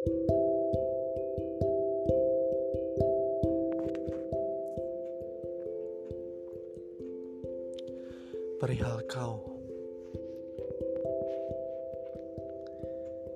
Perihal 0.00 0.16
kau. 9.04 9.44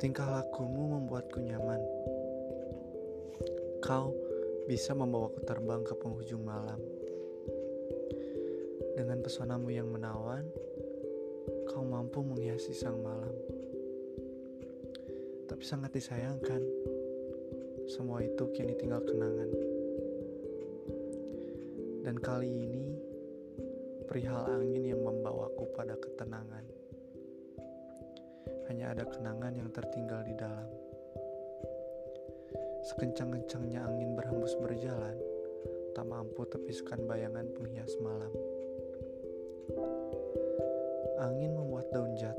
Tingkah 0.00 0.24
lakumu 0.24 0.96
membuatku 0.96 1.44
nyaman. 1.44 1.84
Kau 3.84 4.16
bisa 4.64 4.96
membawaku 4.96 5.44
terbang 5.44 5.84
ke 5.84 5.92
penghujung 6.00 6.40
malam. 6.40 6.80
Dengan 8.96 9.20
pesonamu 9.20 9.68
yang 9.68 9.92
menawan 9.92 10.48
Kau 11.68 11.84
mampu 11.84 12.24
menghiasi 12.24 12.72
sang 12.72 13.04
malam 13.04 13.55
Tapi 15.56 15.72
sangat 15.72 15.96
disayangkan 15.96 16.60
Semua 17.88 18.20
itu 18.20 18.44
kini 18.52 18.76
tinggal 18.76 19.00
kenangan 19.00 19.48
Dan 22.04 22.20
kali 22.20 22.44
ini 22.44 22.92
perihal 24.04 24.52
angin 24.52 24.84
yang 24.84 25.00
membawaku 25.00 25.64
pada 25.72 25.96
ketenangan. 25.96 26.60
Hanya 28.68 28.92
ada 28.92 29.08
kenangan 29.08 29.56
yang 29.56 29.72
tertinggal 29.72 30.28
di 30.28 30.36
dalam. 30.36 30.68
Sekencang-kencangnya 32.92 33.80
angin 33.80 34.12
berhembus 34.12 34.52
berjalan, 34.60 35.16
tak 35.96 36.04
mampu 36.04 36.44
tepiskan 36.52 37.00
bayangan 37.08 37.48
penghias 37.56 37.96
malam. 38.04 38.32
Angin 41.16 41.56
membuat 41.56 41.88
daun 41.96 42.12
jatuh 42.12 42.35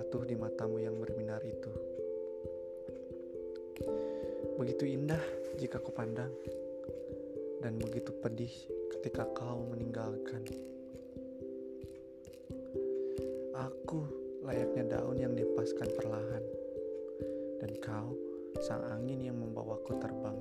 jatuh 0.00 0.24
di 0.24 0.32
matamu 0.32 0.80
yang 0.80 0.96
berbinar 0.96 1.44
itu. 1.44 1.72
Begitu 4.56 4.96
indah 4.96 5.20
jika 5.60 5.76
kupandang. 5.76 6.32
pandang 6.32 6.60
dan 7.60 7.76
begitu 7.76 8.10
pedih 8.24 8.52
ketika 8.96 9.28
kau 9.36 9.60
meninggalkan. 9.68 10.40
Aku 13.52 14.00
layaknya 14.40 14.96
daun 14.96 15.20
yang 15.20 15.36
dipaskan 15.36 15.88
perlahan, 15.92 16.44
dan 17.60 17.70
kau 17.84 18.16
sang 18.64 18.80
angin 18.88 19.28
yang 19.28 19.36
membawaku 19.36 20.00
terbang 20.00 20.36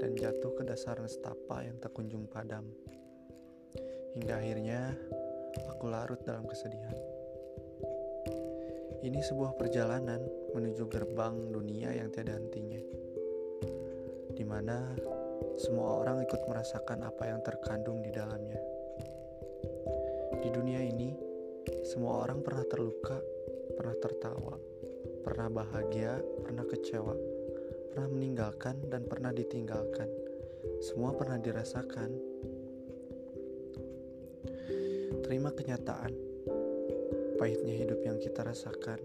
dan 0.00 0.16
jatuh 0.16 0.52
ke 0.56 0.64
dasar 0.64 0.96
nestapa 0.96 1.60
yang 1.60 1.76
tak 1.76 1.92
kunjung 1.92 2.24
padam. 2.24 2.64
Hingga 4.16 4.32
akhirnya 4.40 4.96
aku 5.68 5.92
larut 5.92 6.20
dalam 6.24 6.48
kesedihan. 6.48 7.15
Ini 9.06 9.22
sebuah 9.22 9.54
perjalanan 9.54 10.18
menuju 10.50 10.90
gerbang 10.90 11.54
dunia 11.54 11.94
yang 11.94 12.10
tiada 12.10 12.34
hentinya, 12.34 12.82
di 14.34 14.42
mana 14.42 14.82
semua 15.54 16.02
orang 16.02 16.26
ikut 16.26 16.42
merasakan 16.50 17.06
apa 17.06 17.30
yang 17.30 17.38
terkandung 17.46 18.02
di 18.02 18.10
dalamnya. 18.10 18.58
Di 20.42 20.50
dunia 20.50 20.82
ini, 20.82 21.14
semua 21.86 22.26
orang 22.26 22.42
pernah 22.42 22.66
terluka, 22.66 23.14
pernah 23.78 23.94
tertawa, 23.94 24.58
pernah 25.22 25.54
bahagia, 25.54 26.18
pernah 26.42 26.66
kecewa, 26.66 27.14
pernah 27.94 28.10
meninggalkan, 28.10 28.90
dan 28.90 29.06
pernah 29.06 29.30
ditinggalkan. 29.30 30.10
Semua 30.82 31.14
pernah 31.14 31.38
dirasakan. 31.38 32.10
Terima 35.22 35.54
kenyataan, 35.54 36.25
pahitnya 37.36 37.76
hidup 37.76 38.00
yang 38.00 38.16
kita 38.16 38.42
rasakan. 38.42 38.96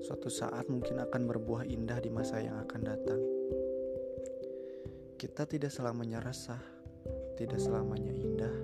Suatu 0.00 0.32
saat 0.32 0.66
mungkin 0.72 0.98
akan 1.04 1.28
berbuah 1.28 1.68
indah 1.68 2.00
di 2.00 2.08
masa 2.08 2.40
yang 2.40 2.56
akan 2.64 2.80
datang. 2.80 3.20
Kita 5.20 5.44
tidak 5.44 5.68
selamanya 5.68 6.24
resah, 6.24 6.62
tidak 7.36 7.60
selamanya 7.60 8.14
indah, 8.14 8.56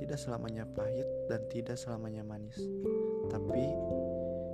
tidak 0.00 0.18
selamanya 0.18 0.66
pahit, 0.66 1.06
dan 1.30 1.40
tidak 1.48 1.78
selamanya 1.78 2.26
manis. 2.26 2.58
Tapi 3.30 3.64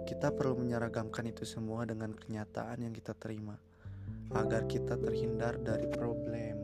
kita 0.05 0.35
perlu 0.35 0.59
menyeragamkan 0.61 1.31
itu 1.31 1.47
semua 1.47 1.87
dengan 1.89 2.13
kenyataan 2.13 2.83
yang 2.85 2.93
kita 2.93 3.15
terima, 3.17 3.57
agar 4.35 4.67
kita 4.67 4.99
terhindar 4.99 5.57
dari 5.63 5.87
problem 5.89 6.62